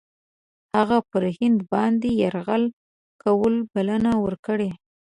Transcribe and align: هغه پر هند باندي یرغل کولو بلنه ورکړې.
هغه 0.75 0.97
پر 1.09 1.23
هند 1.37 1.59
باندي 1.71 2.11
یرغل 2.23 2.63
کولو 3.21 3.59
بلنه 3.73 4.11
ورکړې. 4.23 4.69